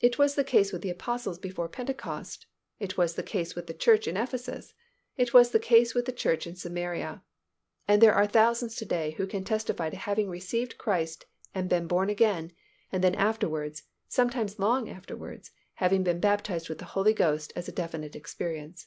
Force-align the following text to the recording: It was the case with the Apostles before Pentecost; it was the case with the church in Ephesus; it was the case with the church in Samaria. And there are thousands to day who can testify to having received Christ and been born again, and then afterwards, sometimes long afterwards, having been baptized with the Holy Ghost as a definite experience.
It 0.00 0.16
was 0.16 0.34
the 0.34 0.44
case 0.48 0.72
with 0.72 0.80
the 0.80 0.88
Apostles 0.88 1.38
before 1.38 1.68
Pentecost; 1.68 2.46
it 2.78 2.96
was 2.96 3.16
the 3.16 3.22
case 3.22 3.54
with 3.54 3.66
the 3.66 3.74
church 3.74 4.08
in 4.08 4.16
Ephesus; 4.16 4.72
it 5.18 5.34
was 5.34 5.50
the 5.50 5.58
case 5.60 5.94
with 5.94 6.06
the 6.06 6.10
church 6.12 6.46
in 6.46 6.56
Samaria. 6.56 7.22
And 7.86 8.00
there 8.00 8.14
are 8.14 8.26
thousands 8.26 8.76
to 8.76 8.86
day 8.86 9.10
who 9.18 9.26
can 9.26 9.44
testify 9.44 9.90
to 9.90 9.96
having 9.98 10.30
received 10.30 10.78
Christ 10.78 11.26
and 11.54 11.68
been 11.68 11.86
born 11.86 12.08
again, 12.08 12.52
and 12.90 13.04
then 13.04 13.14
afterwards, 13.14 13.82
sometimes 14.08 14.58
long 14.58 14.88
afterwards, 14.88 15.50
having 15.74 16.02
been 16.02 16.18
baptized 16.18 16.70
with 16.70 16.78
the 16.78 16.86
Holy 16.96 17.12
Ghost 17.12 17.52
as 17.54 17.68
a 17.68 17.72
definite 17.72 18.16
experience. 18.16 18.86